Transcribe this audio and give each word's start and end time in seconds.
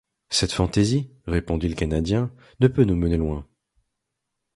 Cette 0.31 0.51
fantaisie, 0.53 1.11
répondit 1.27 1.69
le 1.69 1.75
Canadien, 1.75 2.31
ne 2.59 2.67
peut 2.67 2.85
nous 2.85 2.95
mener 2.95 3.17
loin. 3.17 3.47